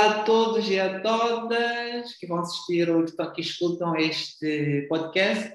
[0.00, 3.04] a todos e a todas que vão assistir ou
[3.34, 5.52] que escutam este podcast.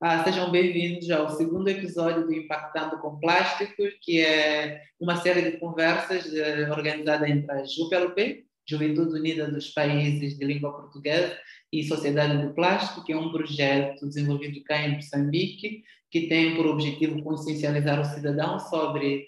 [0.00, 5.56] Ah, sejam bem-vindos ao segundo episódio do Impactando com Plástico, que é uma série de
[5.56, 11.36] conversas de, organizada entre a JUPLP, Juventude Unida dos Países de Língua Portuguesa,
[11.72, 15.82] e Sociedade do Plástico, que é um projeto desenvolvido cá em Moçambique,
[16.12, 19.26] que tem por objetivo consciencializar o cidadão sobre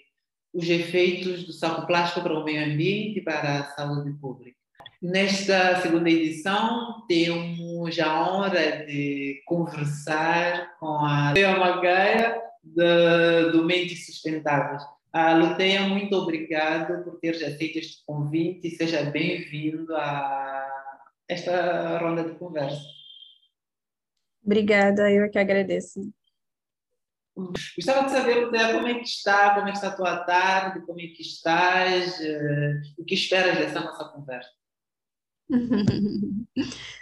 [0.53, 4.57] os efeitos do saco plástico para o meio ambiente e para a saúde pública.
[5.01, 14.81] Nesta segunda edição, temos a honra de conversar com a Luteia Magaia, do Mentes Sustentáveis.
[15.11, 20.67] A Luteia, muito obrigada por ter aceito este convite e seja bem-vindo a
[21.27, 22.81] esta ronda de conversa.
[24.43, 26.01] Obrigada, eu que agradeço.
[27.35, 31.01] Gostava de saber como é que está, como é que está a tua tarde, como
[31.01, 34.49] é que estás, uh, o que esperas dessa nossa conversa.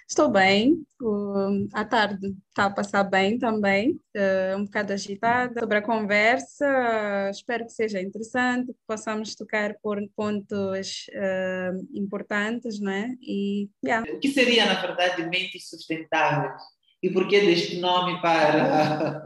[0.09, 5.60] Estou bem, uh, à tarde está a passar bem também, uh, um bocado agitada.
[5.60, 12.91] Sobre a conversa, espero que seja interessante, que possamos tocar por pontos uh, importantes, não
[12.91, 13.16] é?
[13.21, 14.05] E, yeah.
[14.12, 16.62] O que seria, na verdade, mentes sustentáveis?
[17.01, 19.23] E por que deste nome para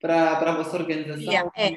[0.00, 1.32] para, para a vossa organização?
[1.32, 1.70] Yeah, é.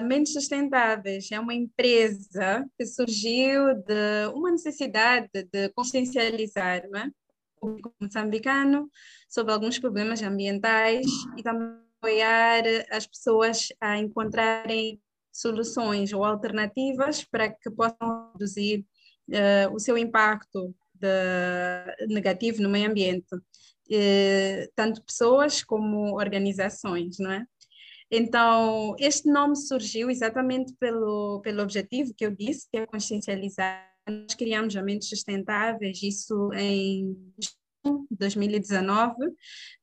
[0.00, 7.10] uh, Mentes Sustentáveis é uma empresa que surgiu de uma necessidade de consciencializar né,
[7.56, 8.90] o público moçambicano
[9.28, 15.00] sobre alguns problemas ambientais e também apoiar as pessoas a encontrarem
[15.32, 18.86] soluções ou alternativas para que possam reduzir
[19.30, 23.34] uh, o seu impacto de, negativo no meio ambiente
[23.90, 27.44] eh, tanto pessoas como organizações, não é?
[28.10, 33.90] Então, este nome surgiu exatamente pelo, pelo objetivo que eu disse, que é consciencializar.
[34.06, 37.16] Nós criamos a Mentes Sustentáveis, isso em
[38.10, 39.14] 2019.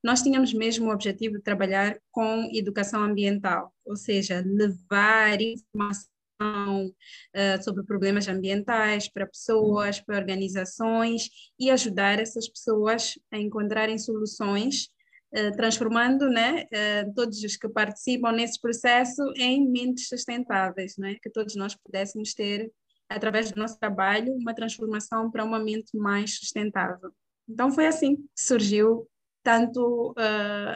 [0.03, 6.09] Nós tínhamos mesmo o objetivo de trabalhar com educação ambiental, ou seja, levar informação
[7.63, 11.29] sobre problemas ambientais para pessoas, para organizações
[11.59, 14.89] e ajudar essas pessoas a encontrarem soluções,
[15.33, 21.29] uh, transformando né, uh, todos os que participam nesse processo em mentes sustentáveis, né, que
[21.29, 22.71] todos nós pudéssemos ter,
[23.09, 27.11] através do nosso trabalho, uma transformação para uma mente mais sustentável.
[27.47, 29.07] Então foi assim que surgiu
[29.43, 30.13] tanto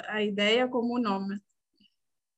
[0.07, 1.39] a ideia como o nome.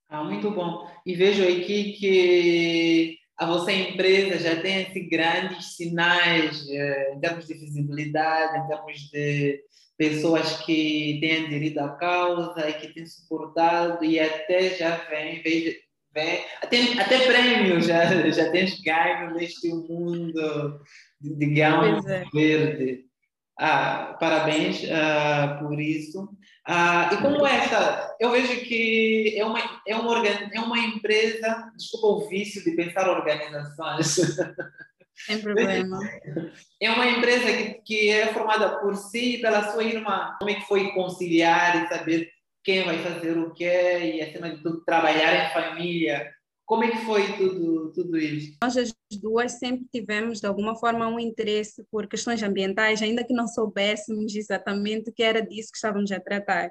[0.10, 0.88] Ah, muito bom.
[1.06, 7.46] E vejo aqui que a vossa empresa já tem assim, grandes sinais eh, em termos
[7.46, 9.62] de visibilidade, em termos de
[9.98, 15.76] pessoas que têm aderido à causa e que têm suportado e até já vem, vejo,
[16.14, 20.80] vem até, até prêmios já, já tens ganho neste mundo,
[21.20, 22.24] digamos, é.
[22.34, 23.07] verde.
[23.60, 26.30] Ah, parabéns ah, por isso.
[26.66, 32.08] Ah, e como essa, eu vejo que é uma, é, uma é uma empresa, desculpa
[32.08, 34.16] o vício de pensar organizações.
[35.26, 36.00] Sem problema.
[36.80, 40.36] É uma empresa que, que é formada por si e pela sua irmã.
[40.38, 42.30] Como é que foi conciliar e saber
[42.64, 46.32] quem vai fazer o quê e, acima de tudo, trabalhar em família?
[46.68, 48.58] Como é que foi tudo, tudo isso?
[48.62, 53.34] Nós as duas sempre tivemos, de alguma forma, um interesse por questões ambientais, ainda que
[53.34, 56.70] não soubéssemos exatamente que era disso que estávamos a tratar.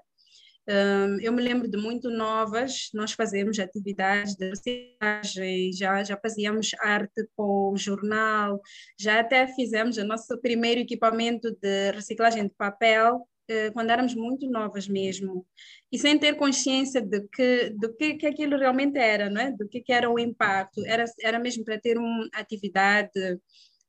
[0.69, 6.73] Um, eu me lembro de muito novas, nós fazemos atividades de reciclagem, já, já fazíamos
[6.81, 8.61] arte com jornal,
[9.01, 13.27] já até fizemos o nosso primeiro equipamento de reciclagem de papel,
[13.73, 15.47] quando éramos muito novas mesmo,
[15.91, 19.53] e sem ter consciência de que, do que, que aquilo realmente era, não é?
[19.53, 20.85] do que, que era o impacto.
[20.85, 23.39] Era, era mesmo para ter uma atividade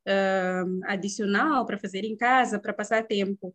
[0.08, 3.54] uh, adicional para fazer em casa, para passar tempo.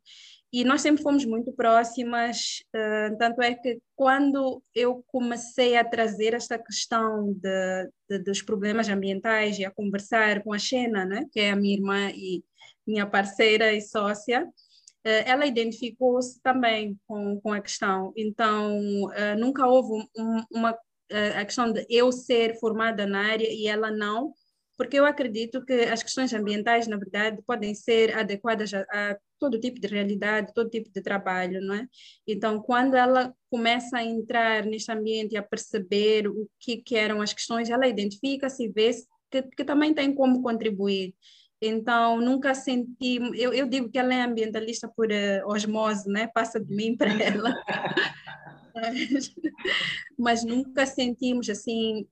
[0.53, 6.34] E nós sempre fomos muito próximas, uh, tanto é que quando eu comecei a trazer
[6.34, 11.41] esta questão de, de, dos problemas ambientais e a conversar com a Xena, né, que
[11.41, 12.45] é a minha irmã e
[12.87, 14.72] minha parceira e sócia, eh,
[15.04, 18.13] ela identificou-se também com, com a questão.
[18.16, 20.72] Então, uh, nunca houve um, uma
[21.13, 24.33] uh, a questão de eu ser formada na área e ela não,
[24.77, 29.60] porque eu acredito que as questões ambientais, na verdade, podem ser adequadas a, a todo
[29.60, 31.87] tipo de realidade, todo tipo de trabalho, não é?
[32.27, 37.21] Então, quando ela começa a entrar neste ambiente e a perceber o que, que eram
[37.21, 38.91] as questões, ela identifica-se e vê
[39.31, 41.15] que, que também tem como contribuir.
[41.64, 43.20] Então, nunca senti.
[43.34, 46.26] Eu, eu digo que ela é ambientalista por uh, osmose, né?
[46.34, 47.54] Passa de mim para ela.
[48.74, 49.34] Mas,
[50.18, 52.06] mas nunca sentimos assim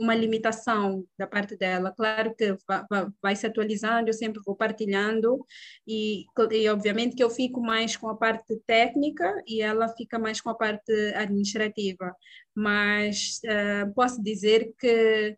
[0.00, 1.92] uma limitação da parte dela.
[1.92, 5.44] Claro que vai, vai se atualizando, eu sempre vou partilhando
[5.86, 10.40] e, e obviamente que eu fico mais com a parte técnica e ela fica mais
[10.40, 12.16] com a parte administrativa.
[12.54, 15.36] Mas uh, posso dizer que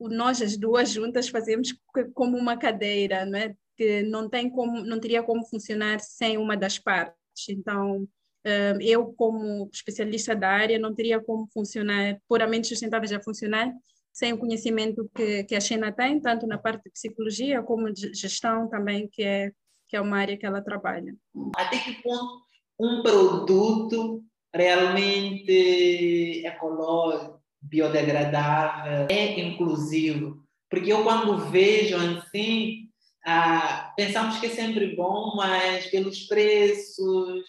[0.00, 1.74] nós as duas juntas fazemos
[2.14, 3.54] como uma cadeira, né?
[3.78, 7.16] que não tem como, não teria como funcionar sem uma das partes.
[7.48, 8.08] Então,
[8.44, 13.72] eh, eu como especialista da área não teria como funcionar puramente sustentável já funcionar
[14.12, 18.12] sem o conhecimento que, que a China tem, tanto na parte de psicologia como de
[18.12, 19.52] gestão também, que é,
[19.86, 21.14] que é uma área que ela trabalha.
[21.54, 22.48] Até que ponto
[22.80, 30.42] um produto realmente ecológico, biodegradável, é inclusivo?
[30.70, 32.88] Porque eu quando vejo assim,
[33.26, 37.44] ah, pensamos que é sempre bom, mas pelos preços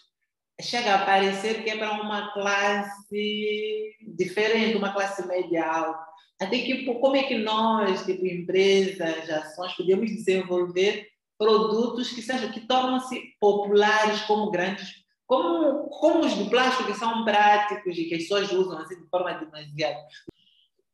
[0.60, 6.10] chega a parecer que é para uma classe diferente, uma classe média alta.
[6.40, 11.06] Até que como é que nós, tipo empresas, ações, podemos desenvolver
[11.38, 14.99] produtos que sejam que tornam-se populares como grandes,
[15.30, 19.32] como, como os do plástico são práticos e que as pessoas usam assim de forma
[19.34, 20.04] demasiado.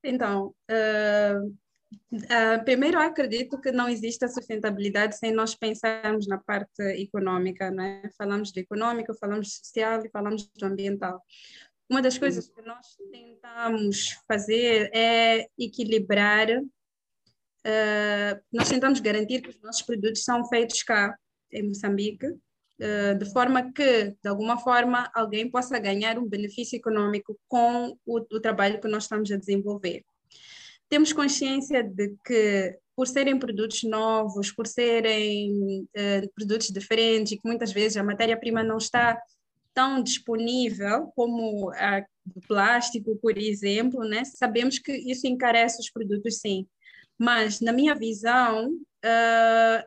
[0.04, 1.56] Então, uh
[2.12, 8.02] Uh, primeiro, acredito que não existe a sustentabilidade sem nós pensarmos na parte econômica, né?
[8.18, 11.22] Falamos do econômico, falamos do social e falamos do ambiental.
[11.88, 19.60] Uma das coisas que nós tentamos fazer é equilibrar, uh, nós tentamos garantir que os
[19.62, 21.16] nossos produtos são feitos cá,
[21.52, 22.26] em Moçambique,
[22.78, 28.40] de forma que, de alguma forma, alguém possa ganhar um benefício econômico com o, o
[28.40, 30.04] trabalho que nós estamos a desenvolver
[30.88, 37.46] temos consciência de que, por serem produtos novos, por serem uh, produtos diferentes, e que
[37.46, 39.20] muitas vezes a matéria-prima não está
[39.74, 44.24] tão disponível como a do plástico, por exemplo, né?
[44.24, 46.66] sabemos que isso encarece os produtos, sim.
[47.16, 49.86] Mas, na minha visão, uh,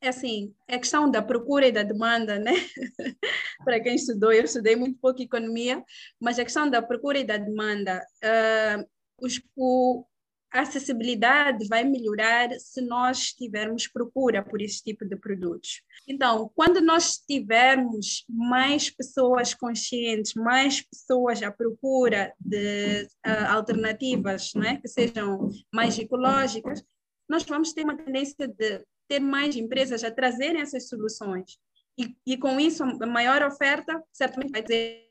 [0.00, 2.52] é assim, é questão da procura e da demanda, né?
[3.64, 5.82] Para quem estudou, eu estudei muito pouco economia,
[6.20, 8.04] mas a questão da procura e da demanda.
[8.22, 8.86] Uh,
[9.20, 10.04] os, o,
[10.52, 15.82] a acessibilidade vai melhorar se nós tivermos procura por esse tipo de produtos.
[16.06, 24.78] Então, quando nós tivermos mais pessoas conscientes, mais pessoas à procura de uh, alternativas né,
[24.80, 26.84] que sejam mais ecológicas,
[27.28, 31.58] nós vamos ter uma tendência de ter mais empresas a trazerem essas soluções.
[31.98, 35.06] E, e com isso, a maior oferta certamente vai ter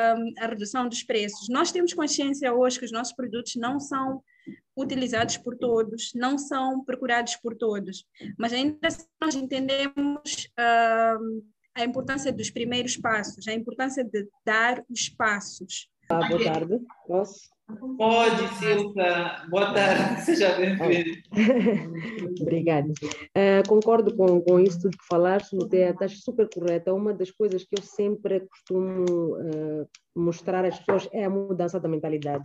[0.00, 1.48] um, a redução dos preços.
[1.48, 4.22] Nós temos consciência hoje que os nossos produtos não são
[4.76, 8.04] utilizados por todos, não são procurados por todos,
[8.36, 11.44] mas ainda assim nós entendemos uh,
[11.74, 15.88] a importância dos primeiros passos, a importância de dar os passos.
[16.10, 17.53] Ah, boa tarde, posso?
[17.96, 19.46] Pode, Silva.
[19.48, 21.18] Boa tarde, seja bem-vindo.
[22.42, 22.88] Obrigada.
[22.88, 26.92] Uh, concordo com, com isso tudo que falaste, estás super correta.
[26.92, 31.88] Uma das coisas que eu sempre costumo uh, mostrar às pessoas é a mudança da
[31.88, 32.44] mentalidade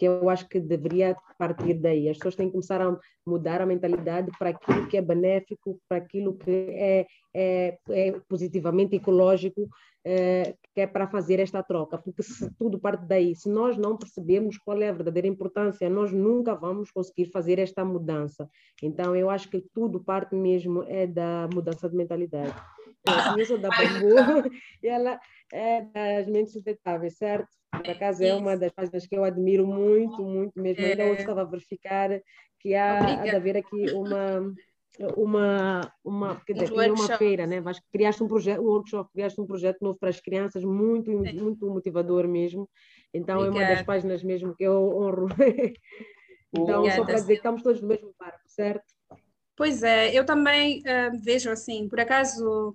[0.00, 2.08] que eu acho que deveria partir daí.
[2.08, 5.98] As pessoas têm que começar a mudar a mentalidade para aquilo que é benéfico, para
[5.98, 9.68] aquilo que é, é, é positivamente ecológico,
[10.02, 13.98] é, que é para fazer esta troca, porque se tudo parte daí, se nós não
[13.98, 18.48] percebemos qual é a verdadeira importância, nós nunca vamos conseguir fazer esta mudança.
[18.82, 22.54] Então, eu acho que tudo parte mesmo é da mudança de mentalidade.
[23.04, 24.14] Conheço da Bambu
[24.82, 25.18] e ela
[25.52, 27.48] é das mentes sustentáveis, certo?
[27.72, 30.84] Por acaso é uma das páginas que eu admiro muito, muito mesmo.
[30.84, 32.10] Ainda hoje estava a verificar
[32.58, 34.52] que há, há de haver aqui uma
[35.16, 37.60] uma uma quer dizer, um uma feira, né?
[37.60, 41.66] Mas criaste um projeto, um workshop, criaste um projeto novo para as crianças, muito muito
[41.66, 42.68] motivador mesmo.
[43.14, 43.58] Então Obrigada.
[43.58, 45.26] é uma das páginas mesmo que eu honro.
[46.52, 46.96] então Obrigada.
[46.96, 48.99] só para dizer que estamos todos no mesmo barco, certo?
[49.60, 52.74] Pois é, eu também uh, vejo assim, por acaso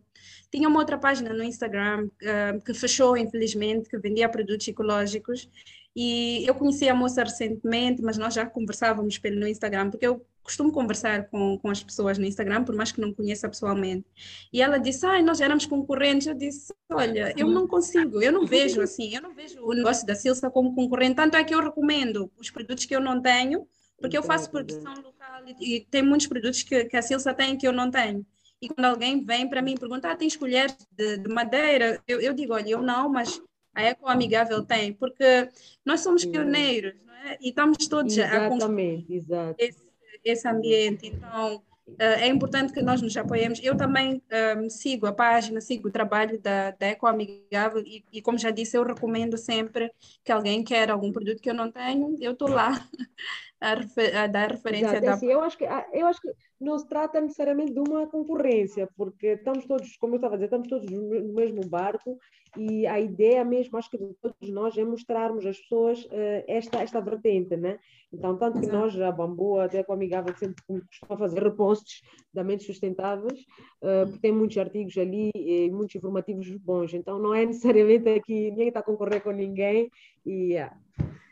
[0.52, 5.50] tinha uma outra página no Instagram uh, que fechou, infelizmente, que vendia produtos ecológicos
[5.96, 10.72] e eu conheci a moça recentemente, mas nós já conversávamos pelo Instagram, porque eu costumo
[10.72, 14.06] conversar com, com as pessoas no Instagram, por mais que não conheça pessoalmente.
[14.54, 16.28] E ela disse, ah, nós éramos concorrentes.
[16.28, 20.06] Eu disse, olha, eu não consigo, eu não vejo assim, eu não vejo o negócio
[20.06, 23.68] da Silsa como concorrente, tanto é que eu recomendo os produtos que eu não tenho,
[24.00, 27.68] porque eu faço produção local e, tem muitos produtos que, que a Silsa tem que
[27.68, 28.26] eu não tenho.
[28.62, 32.02] E quando alguém vem para mim e pergunta, ah, tens colheres de, de madeira?
[32.08, 33.42] Eu, eu, digo, olha, eu não, mas
[33.74, 35.50] a Eco Amigável tem, porque
[35.86, 37.38] nós somos pioneiros, não é?
[37.42, 39.84] E estamos todos Exatamente, a construir esse,
[40.24, 41.08] esse, ambiente.
[41.08, 41.62] Então,
[42.00, 43.60] é importante que nós nos apoiemos.
[43.62, 44.22] Eu também
[44.58, 48.50] um, sigo a página, sigo o trabalho da, da Eco Amigável e, e, como já
[48.50, 49.92] disse, eu recomendo sempre
[50.24, 52.72] que alguém quer algum produto que eu não tenho, eu estou lá
[53.66, 54.86] a, refer, a, dar referência.
[54.86, 55.14] Exato, da...
[55.14, 56.32] assim, eu, acho que, ah, eu acho que
[56.62, 60.46] não se trata necessariamente de uma concorrência, porque estamos todos, como eu estava a dizer,
[60.46, 62.18] estamos todos no mesmo barco
[62.56, 66.82] e a ideia mesmo, acho que de todos nós, é mostrarmos às pessoas uh, esta,
[66.82, 67.80] esta vertente, né?
[68.14, 72.02] Então, tanto que nós, a Bambu, até com a Amigável, sempre costumamos fazer repostos
[72.34, 73.40] da mentes sustentáveis,
[73.82, 76.94] uh, porque tem muitos artigos ali e muitos informativos bons.
[76.94, 79.90] Então, não é necessariamente aqui, ninguém está a concorrer com ninguém
[80.26, 80.76] e yeah,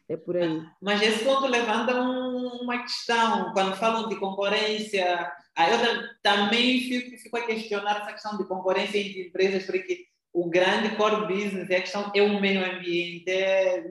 [0.10, 0.62] é por aí.
[0.82, 7.38] Mas esse ponto levanta um, uma questão, quando falam de concorrência, eu também fico, fico
[7.38, 11.82] a questionar essa questão de concorrência entre empresas, porque o grande core business é a
[11.82, 13.84] questão é o meio ambiente, é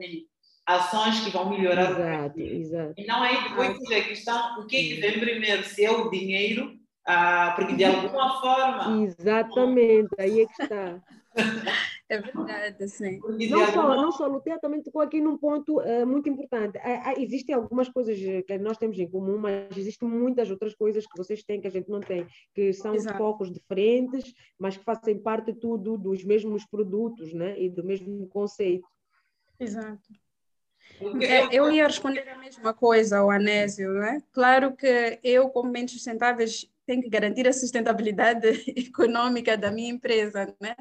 [0.66, 2.95] ações que vão melhorar exato, o exato.
[2.97, 5.90] E não aí depois ah, a questão, o que é que vem primeiro, se é
[5.90, 6.73] o dinheiro,
[7.07, 9.04] ah, porque de alguma forma...
[9.04, 11.00] Exatamente, aí é que está.
[12.12, 13.19] É verdade, sim.
[13.49, 16.76] Não só, não só, Lutea também tocou aqui num ponto uh, muito importante.
[16.76, 21.16] Uh, existem algumas coisas que nós temos em comum, mas existem muitas outras coisas que
[21.16, 23.16] vocês têm que a gente não tem, que são Exato.
[23.16, 27.59] focos diferentes, mas que fazem parte tudo dos mesmos produtos né?
[27.59, 28.87] e do mesmo conceito.
[29.59, 30.02] Exato.
[31.23, 34.19] É, eu ia responder a mesma coisa ao Anésio, né?
[34.33, 40.54] Claro que eu, como mentes sustentáveis, tenho que garantir a sustentabilidade econômica da minha empresa,
[40.61, 40.76] né?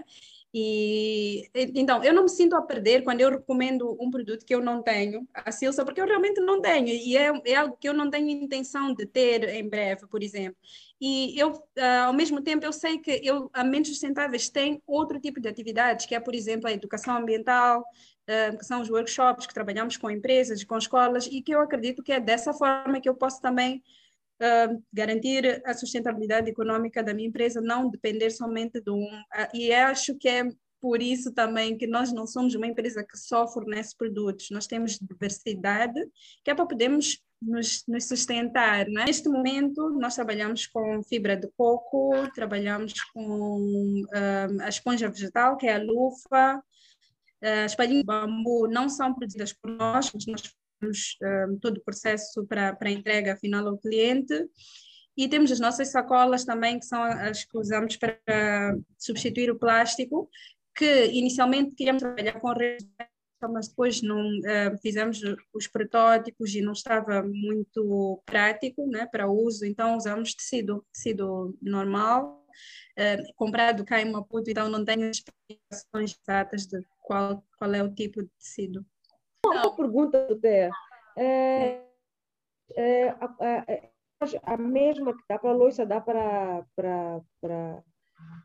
[0.53, 4.61] E então, eu não me sinto a perder quando eu recomendo um produto que eu
[4.61, 7.93] não tenho, a Silsa, porque eu realmente não tenho, e é, é algo que eu
[7.93, 10.57] não tenho intenção de ter em breve, por exemplo.
[10.99, 15.19] E eu, uh, ao mesmo tempo, eu sei que eu, a Mentes Sustentáveis tem outro
[15.21, 19.47] tipo de atividades, que é, por exemplo, a educação ambiental, uh, que são os workshops
[19.47, 23.07] que trabalhamos com empresas, com escolas, e que eu acredito que é dessa forma que
[23.07, 23.81] eu posso também
[24.41, 29.03] uh, garantir a sustentabilidade econômica da minha empresa, não depender somente de um.
[29.03, 33.15] Uh, e acho que é por isso também que nós não somos uma empresa que
[33.15, 35.99] só fornece produtos, nós temos diversidade,
[36.43, 38.87] que é para podermos nos, nos sustentar.
[38.87, 39.05] Né?
[39.05, 44.03] Neste momento, nós trabalhamos com fibra de coco, trabalhamos com
[44.63, 49.53] a esponja vegetal, que é a lufa, uh, as palhinhas de bambu não são produzidas
[49.53, 50.41] por nós, mas nós
[50.83, 54.33] um, todo o processo para, para entrega final ao cliente.
[55.15, 60.29] E temos as nossas sacolas também, que são as que usamos para substituir o plástico,
[60.75, 62.47] que inicialmente queríamos trabalhar com
[63.49, 65.19] mas depois não uh, fizemos
[65.53, 72.45] os protótipos e não estava muito prático né, para uso, então usamos tecido, tecido normal,
[72.99, 77.93] uh, comprado cá em Maputo, então não tenho explicações exatas de qual, qual é o
[77.93, 78.85] tipo de tecido.
[79.45, 80.69] Uma pergunta, Té.
[81.17, 81.81] É,
[82.75, 87.83] é, a, a, a, mesma que dá para a louça dá para, para, para,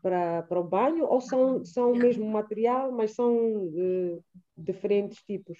[0.01, 4.23] para, para o banho ou são, são o mesmo material, mas são uh,
[4.57, 5.57] diferentes tipos?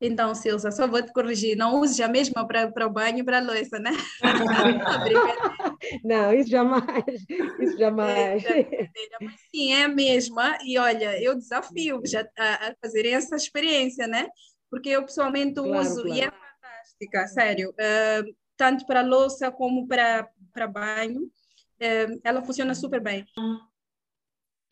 [0.00, 3.38] Então, Silsa, só vou te corrigir, não use a mesma para o banho e para
[3.38, 3.92] a louça, né?
[6.04, 6.84] não, isso jamais,
[7.60, 8.44] isso jamais.
[8.44, 8.88] É,
[9.20, 14.06] mas sim, é a mesma, e olha, eu desafio já a, a fazerem essa experiência,
[14.06, 14.28] né?
[14.70, 16.14] Porque eu pessoalmente claro, uso claro.
[16.14, 22.74] e é fantástica, sério, uh, tanto para louça como para, para banho, uh, ela funciona
[22.74, 23.26] super bem.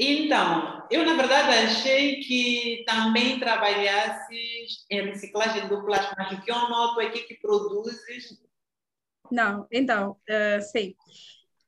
[0.02, 6.50] Então, eu na verdade achei que também trabalhasses em reciclagem do plástico, mas o que
[6.50, 8.40] eu noto é que, que produzes.
[9.30, 10.94] Não, então, uh, sim.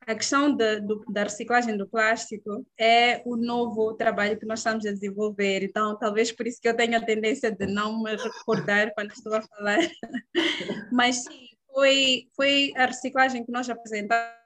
[0.04, 4.85] A questão de, do, da reciclagem do plástico é o novo trabalho que nós estamos
[4.85, 5.62] a desenvolver.
[5.62, 9.33] Então, talvez por isso que eu tenho a tendência de não me recordar quando estou
[9.33, 9.78] a falar.
[10.92, 14.42] Mas sim, foi, foi a reciclagem que nós apresentamos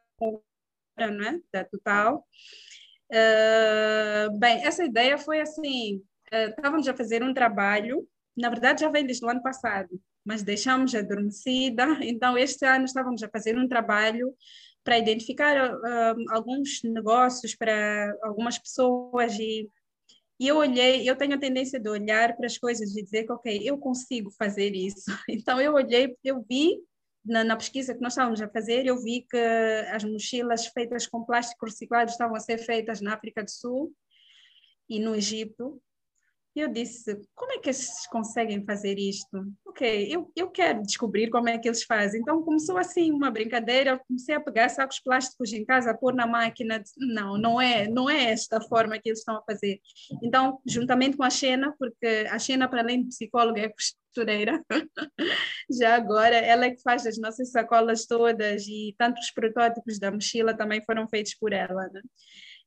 [0.99, 1.41] não é?
[1.53, 2.25] da Total.
[3.11, 8.07] Uh, bem, essa ideia foi assim: uh, estávamos a fazer um trabalho,
[8.37, 11.87] na verdade já vem desde o ano passado, mas deixamos adormecida.
[12.03, 14.35] Então, este ano estávamos a fazer um trabalho
[14.83, 19.69] para identificar uh, alguns negócios para algumas pessoas e
[20.39, 23.33] e eu olhei, eu tenho a tendência de olhar para as coisas e dizer que,
[23.33, 25.07] ok, eu consigo fazer isso.
[25.31, 26.79] Então, eu olhei, eu vi
[27.25, 29.39] na, na, pesquisa que nós estávamos a fazer, eu vi que
[29.91, 33.95] as mochilas feitas com plástico reciclado estavam a ser feitas na África do Sul
[34.89, 35.81] e no Egito.
[36.57, 39.47] E eu disse, como é que eles conseguem fazer isto?
[39.67, 42.23] Ok, eu, eu quero descobrir como é que eles fazem.
[42.23, 46.83] Então começou assim uma brincadeira, comecei a pegar sacos plásticos em casa, pôr na máquina.
[46.97, 49.79] Não, não é, não é esta forma que eles estão a fazer.
[50.23, 54.65] Então, juntamente com a Xena, porque a Xena, para além de psicóloga, é costureira.
[55.79, 60.57] Já agora, ela é que faz as nossas sacolas todas e tantos protótipos da mochila
[60.57, 61.87] também foram feitos por ela.
[61.93, 62.01] Né?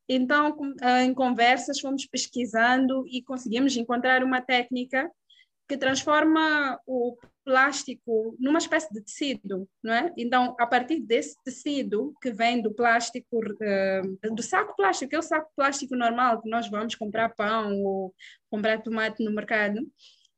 [0.09, 5.09] Então, ah, em conversas, fomos pesquisando e conseguimos encontrar uma técnica
[5.67, 10.11] que transforma o plástico numa espécie de tecido, não é?
[10.17, 15.19] Então, a partir desse tecido que vem do plástico, uh, do saco plástico, que é
[15.19, 18.13] o saco plástico normal que nós vamos comprar pão ou
[18.49, 19.79] comprar tomate no mercado,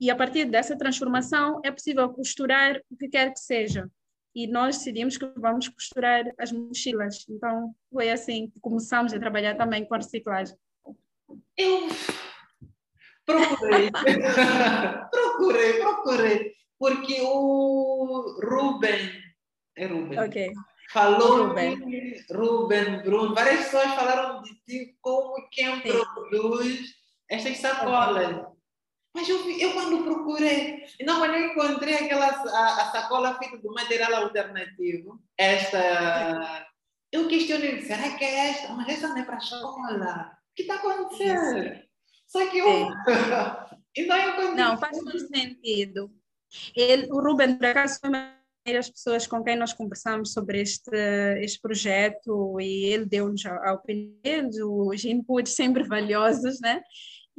[0.01, 3.89] e a partir dessa transformação é possível costurar o que quer que seja
[4.33, 7.25] e nós decidimos que vamos costurar as mochilas.
[7.29, 10.55] Então, foi assim que começamos a trabalhar também com a reciclagem.
[11.57, 11.87] Eu
[13.25, 13.91] procurei,
[15.11, 19.11] procurei, procurei, porque o Ruben,
[19.77, 20.51] é Ruben, okay.
[20.91, 21.79] falou Ruben.
[21.79, 26.03] de Ruben, Bruno, várias pessoas falaram de ti como quem Sim.
[26.29, 26.93] produz
[27.29, 28.45] estas sacolas.
[29.13, 33.73] Mas eu, eu quando procurei, não, quando eu encontrei aquela a, a sacola feita do
[33.73, 36.65] material alternativo, esta,
[37.11, 38.73] eu questionei, será que é esta?
[38.73, 40.31] Mas essa não é para a escola.
[40.51, 41.63] O que está acontecendo?
[41.63, 41.83] Isso.
[42.27, 42.67] Só que eu...
[43.97, 44.55] então eu encontrei...
[44.55, 46.09] Não, faz todo sentido.
[46.75, 50.95] Ele, o Ruben, por acaso, foi uma das pessoas com quem nós conversamos sobre este,
[51.39, 54.49] este projeto e ele deu-nos a, a opinião,
[54.87, 56.81] os inputs sempre valiosos, né?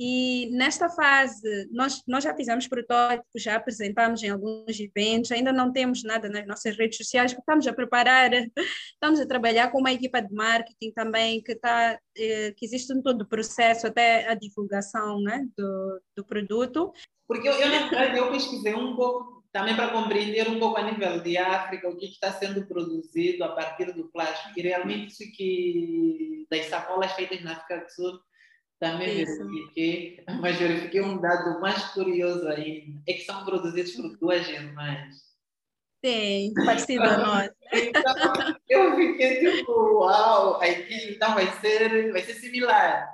[0.05, 5.73] E nesta fase, nós, nós já fizemos protótipos, já apresentamos em alguns eventos, ainda não
[5.73, 8.33] temos nada nas nossas redes sociais, porque estamos a preparar,
[8.95, 13.01] estamos a trabalhar com uma equipa de marketing também, que, tá, eh, que existe um
[13.01, 16.93] todo o processo, até a divulgação né, do, do produto.
[17.29, 21.21] Porque eu, eu, verdade, eu pesquisei um pouco, também para compreender um pouco a nível
[21.21, 26.45] de África, o que está sendo produzido a partir do plástico, e realmente isso que
[26.51, 28.19] das sacolas feitas na África do Sul,
[28.83, 29.47] também Isso.
[29.47, 35.15] verifiquei, mas verifiquei um dado mais curioso ainda, é que são produzidos por duas irmãs.
[36.05, 37.51] Sim, parecido a nós.
[37.73, 43.09] então, eu fiquei tipo, uau, aqui então vai ser, vai ser similar.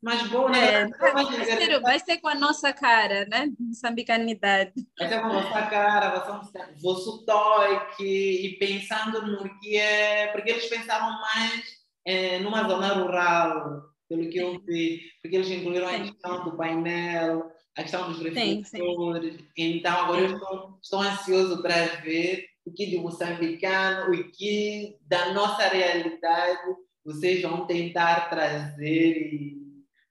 [0.00, 0.82] Mas bom, né?
[0.82, 3.50] É, vai, ser, vai ser com a nossa cara, né?
[3.58, 4.86] Moçambicanidade.
[4.96, 6.44] Vai ser com a nossa cara,
[6.80, 10.28] vosso toque e pensando no que é.
[10.28, 11.64] Porque eles pensaram mais
[12.06, 15.94] é, numa zona rural, pelo que eu vi, porque eles incluíram sim.
[15.94, 19.38] a questão do painel, a questão dos refletores.
[19.56, 25.32] Então, agora eu estou, estou ansioso para ver o que de moçambicano, o que da
[25.32, 26.60] nossa realidade
[27.04, 29.56] vocês vão tentar trazer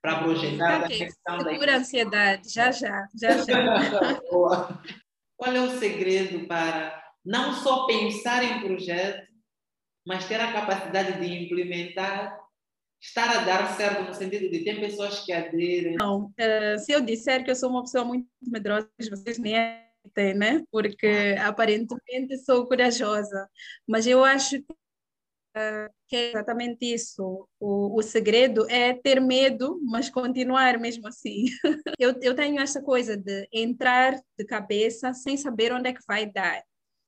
[0.02, 0.95] para projetar okay.
[0.95, 4.21] a questão da Segura ansiedade, já já, já já.
[5.36, 9.28] Qual é o segredo para não só pensar em projeto,
[10.06, 12.39] mas ter a capacidade de implementar
[13.01, 15.95] estar a dar certo no sentido de tem pessoas que aderem?
[15.99, 19.55] Não, uh, se eu disser que eu sou uma pessoa muito medrosa, vocês nem
[20.13, 20.63] têm, né?
[20.71, 23.49] Porque aparentemente sou corajosa,
[23.88, 27.47] mas eu acho que, uh, que é exatamente isso.
[27.60, 31.45] O, o segredo é ter medo, mas continuar mesmo assim.
[31.99, 36.25] eu, eu tenho essa coisa de entrar de cabeça sem saber onde é que vai
[36.25, 36.63] dar,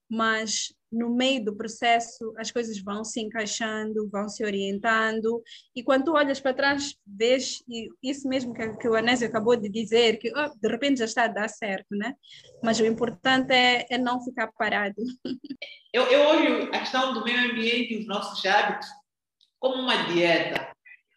[0.09, 5.41] mas no meio do processo as coisas vão se encaixando, vão se orientando,
[5.75, 7.63] e quando tu olhas para trás, vês
[8.01, 11.25] isso mesmo que, que o Anésio acabou de dizer, que oh, de repente já está
[11.25, 12.15] a dar certo, né?
[12.63, 14.95] Mas o importante é, é não ficar parado.
[15.91, 18.87] Eu, eu olho a questão do meio ambiente e os nossos hábitos
[19.57, 20.71] como uma dieta.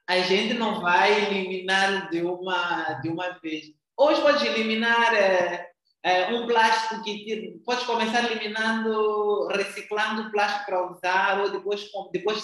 [0.09, 3.67] A gente não vai eliminar de uma, de uma vez.
[3.95, 5.13] Hoje pode eliminar...
[5.15, 5.72] É,
[6.03, 12.43] é, um plástico que pode começar eliminando, reciclando o plástico para usar, ou depois, depois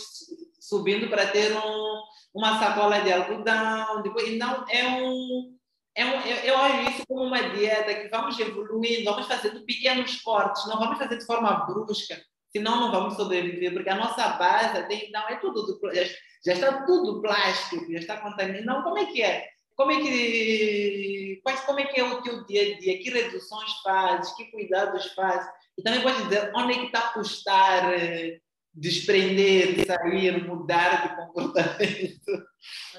[0.60, 2.00] subindo para ter um,
[2.34, 4.02] uma sacola de algodão.
[4.02, 5.56] Depois, então, é um,
[5.96, 10.66] é um, eu olho isso como uma dieta que vamos evoluindo, vamos fazendo pequenos cortes,
[10.68, 12.16] não vamos fazer de forma brusca,
[12.52, 16.04] senão não vamos sobreviver, porque a nossa base então é tudo, já,
[16.44, 18.66] já está tudo plástico, já está contaminado.
[18.66, 19.48] Não, como é que é?
[19.78, 23.72] Como é que quais, como é que é o teu dia a dia, que reduções
[23.84, 28.40] fazes, que cuidados fazes, e também pode dizer onde é que está a custar eh,
[28.74, 32.48] desprender, sair, mudar de comportamento.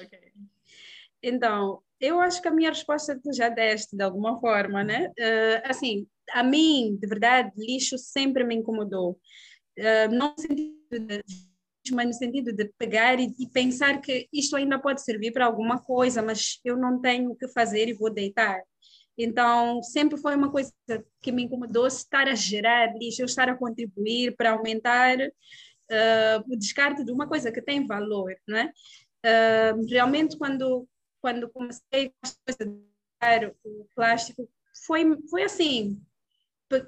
[0.02, 0.32] Okay.
[1.22, 5.08] Então, eu acho que a minha resposta tu já deste de alguma forma, né?
[5.08, 9.20] Uh, assim, a mim, de verdade, lixo sempre me incomodou.
[9.78, 11.22] Uh, não no sentido de
[11.92, 15.78] mas no sentido de pegar e, e, pensar que isto ainda pode servir para alguma
[15.82, 18.60] coisa, mas eu não tenho o que fazer e vou deitar.
[19.16, 20.72] Então, sempre foi uma coisa
[21.20, 26.56] que me incomodou estar a gerar lixo, eu estar a contribuir para aumentar uh, o
[26.56, 28.72] descarte de uma coisa que tem valor, não é?
[29.24, 30.88] Uh, realmente, quando,
[31.20, 32.12] quando comecei
[33.20, 34.48] a o plástico,
[34.86, 36.00] foi, foi assim,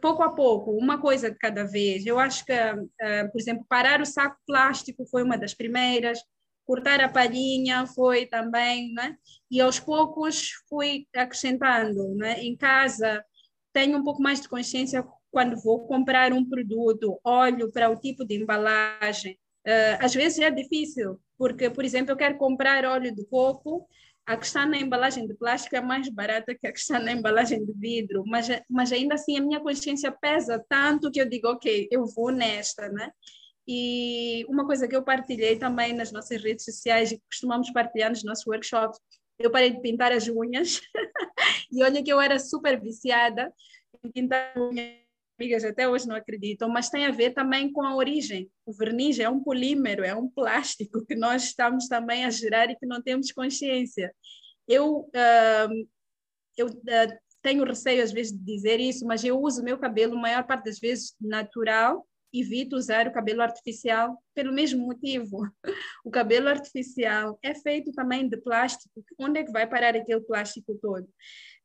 [0.00, 2.06] pouco a pouco, uma coisa de cada vez.
[2.06, 6.18] Eu acho que, uh, por exemplo, parar o saco plástico foi uma das primeiras,
[6.64, 9.16] cortar a palhinha foi também, né?
[9.50, 12.40] E aos poucos fui acrescentando, né?
[12.42, 13.24] Em casa
[13.72, 18.24] tenho um pouco mais de consciência quando vou comprar um produto, olho para o tipo
[18.24, 19.38] de embalagem.
[19.66, 23.88] Uh, às vezes é difícil, porque, por exemplo, eu quero comprar óleo de coco,
[24.26, 27.12] a que está na embalagem de plástico é mais barata que a que está na
[27.12, 31.48] embalagem de vidro, mas, mas ainda assim a minha consciência pesa tanto que eu digo,
[31.48, 33.10] ok, eu vou nesta, né?
[33.66, 38.24] E uma coisa que eu partilhei também nas nossas redes sociais e costumamos partilhar nos
[38.24, 38.98] nossos workshops,
[39.38, 40.80] eu parei de pintar as unhas
[41.70, 43.52] e olha que eu era super viciada
[44.04, 45.01] em pintar unhas
[45.42, 48.48] amigas até hoje não acreditam, mas tem a ver também com a origem.
[48.64, 52.76] O verniz é um polímero, é um plástico que nós estamos também a gerar e
[52.76, 54.14] que não temos consciência.
[54.68, 55.88] Eu, uh,
[56.56, 60.46] eu uh, tenho receio às vezes de dizer isso, mas eu uso meu cabelo, maior
[60.46, 65.40] parte das vezes, natural, evito usar o cabelo artificial pelo mesmo motivo.
[66.04, 69.04] O cabelo artificial é feito também de plástico.
[69.18, 71.08] Onde é que vai parar aquele plástico todo?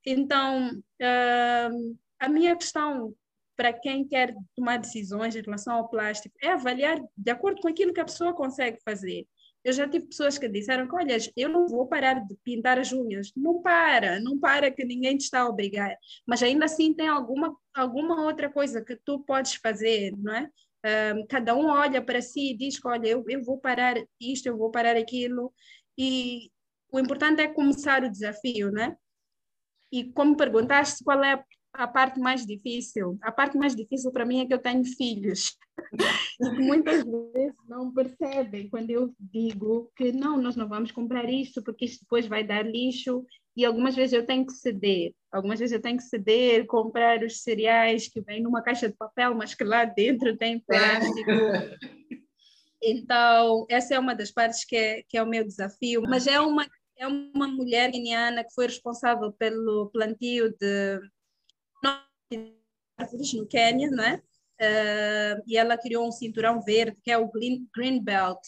[0.06, 3.16] Então, uh, a minha questão
[3.58, 7.92] para quem quer tomar decisões em relação ao plástico é avaliar de acordo com aquilo
[7.92, 9.28] que a pessoa consegue fazer.
[9.64, 12.94] Eu já tive pessoas que disseram que, olha, eu não vou parar de pintar as
[12.94, 13.34] unhas.
[13.36, 15.98] Não para, não para que ninguém te está a obrigar.
[16.26, 20.50] Mas ainda assim tem alguma, alguma outra coisa que tu podes fazer, não é?
[21.16, 24.46] Um, cada um olha para si e diz que, olha, eu, eu vou parar isto,
[24.46, 25.52] eu vou parar aquilo.
[25.98, 26.52] E
[26.92, 28.96] o importante é começar o desafio, né?
[29.92, 31.44] E como perguntaste qual é a
[31.86, 33.18] parte mais difícil.
[33.22, 35.56] A parte mais difícil para mim é que eu tenho filhos.
[36.42, 41.30] e que muitas vezes não percebem quando eu digo que não, nós não vamos comprar
[41.30, 43.24] isto porque isto depois vai dar lixo.
[43.56, 45.14] E algumas vezes eu tenho que ceder.
[45.32, 49.36] Algumas vezes eu tenho que ceder, comprar os cereais que vêm numa caixa de papel,
[49.36, 51.32] mas que lá dentro tem plástico.
[52.82, 56.02] Então, essa é uma das partes que é, que é o meu desafio.
[56.04, 56.66] Mas é uma
[56.98, 61.00] é uma mulher guineana que foi responsável pelo plantio de
[62.32, 64.22] no Quênia, né?
[64.60, 68.40] Uh, e ela criou um cinturão verde que é o Green, Green Belt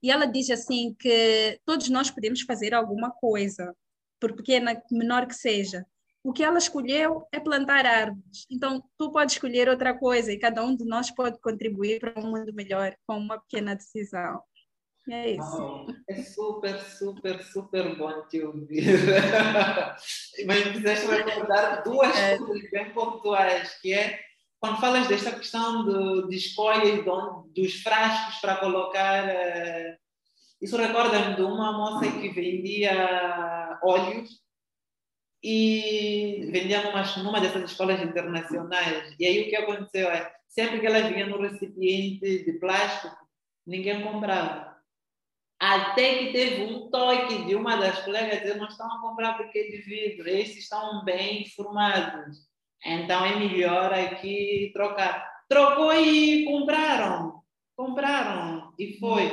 [0.00, 3.74] e ela diz assim que todos nós podemos fazer alguma coisa
[4.20, 5.84] por pequena menor que seja
[6.22, 10.62] o que ela escolheu é plantar árvores então tu podes escolher outra coisa e cada
[10.62, 14.40] um de nós pode contribuir para um mundo melhor com uma pequena decisão
[15.08, 15.62] é isso.
[15.62, 18.82] Oh, é super, super, super bom te ouvir.
[20.44, 22.36] Mas me fizeste recordar duas é.
[22.36, 24.20] coisas bem pontuais, que é
[24.60, 27.02] quando falas desta questão de, de escolha
[27.54, 29.24] dos frascos para colocar.
[29.24, 29.96] Uh,
[30.60, 34.40] isso recorda-me de uma moça que vendia óleos
[35.42, 39.14] e vendia numa, numa dessas escolas internacionais.
[39.18, 43.16] E aí o que aconteceu é, sempre que ela vinha no recipiente de plástico,
[43.66, 44.75] ninguém comprava.
[45.58, 49.70] Até que teve um toque de uma das colegas dizer: não estão a comprar porque
[49.70, 52.46] de vidro, esses estão bem formados.
[52.84, 55.26] Então é melhor aqui trocar.
[55.48, 57.42] Trocou e compraram.
[57.74, 59.24] Compraram e foi.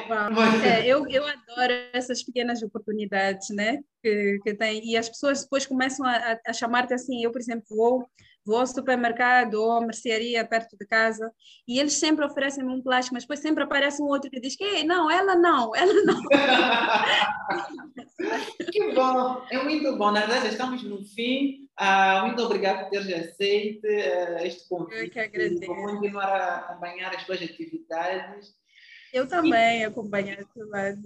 [0.65, 3.79] É, eu, eu adoro essas pequenas oportunidades, né?
[4.01, 4.86] Que, que tem.
[4.86, 7.23] E as pessoas depois começam a, a chamar-te assim.
[7.23, 8.05] Eu, por exemplo, vou
[8.45, 11.32] vou ao supermercado ou à mercearia perto de casa
[11.67, 14.84] e eles sempre oferecem um plástico, mas depois sempre aparece um outro que diz que
[14.84, 16.21] não, ela não, ela não.
[18.71, 20.12] que bom, é muito bom.
[20.12, 21.67] Na verdade, estamos no fim.
[21.79, 25.01] Uh, muito obrigado por teres aceito uh, este convite.
[25.01, 25.65] Eu que agradeço.
[25.65, 28.53] Vou continuar a acompanhar as tuas atividades.
[29.13, 29.86] Eu também e...
[29.86, 31.01] acompanho tua lado.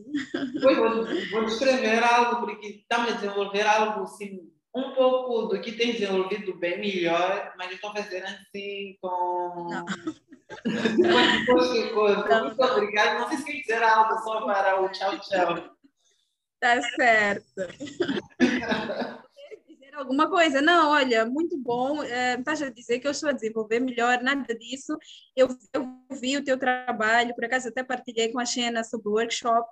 [0.54, 5.72] Depois vou, vou descrever algo, porque estamos a desenvolver algo assim um pouco do que
[5.72, 9.68] tem desenvolvido bem melhor, mas estou fazendo assim com.
[9.70, 9.86] Não.
[10.98, 13.20] Não, Muito obrigada.
[13.20, 15.76] Não sei se quer dizer algo só para o tchau, tchau.
[16.60, 17.46] Tá certo.
[19.68, 20.62] dizer alguma coisa?
[20.62, 22.02] Não, olha, muito bom.
[22.04, 24.98] É, estás a dizer que eu estou a desenvolver melhor, nada disso.
[25.36, 25.88] Eu, eu
[26.20, 29.70] vi o teu trabalho, por acaso até partilhei com a Xena sobre o workshop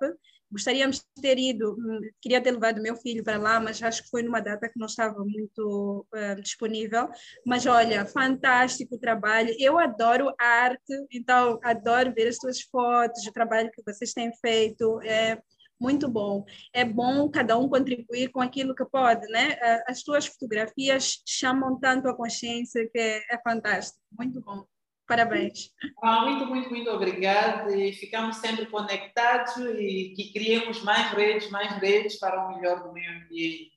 [0.51, 4.09] Gostaríamos de ter ido, hum, queria ter levado meu filho para lá, mas acho que
[4.09, 7.09] foi numa data que não estava muito uh, disponível.
[7.45, 9.53] Mas olha, fantástico trabalho.
[9.59, 15.01] Eu adoro arte, então adoro ver as suas fotos, o trabalho que vocês têm feito.
[15.01, 15.41] É
[15.79, 16.45] muito bom.
[16.73, 19.57] É bom cada um contribuir com aquilo que pode, né?
[19.87, 23.99] As suas fotografias chamam tanto a consciência que é, é fantástico.
[24.17, 24.65] Muito bom.
[25.07, 25.71] Parabéns.
[26.01, 27.75] Ah, muito, muito, muito obrigada.
[27.75, 32.91] E ficamos sempre conectados e que criemos mais redes, mais redes para o melhor do
[32.91, 33.71] meio ambiente.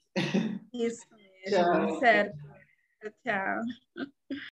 [0.73, 1.99] Isso mesmo, Tchau.
[2.01, 2.39] certo.
[3.23, 4.09] Tchau.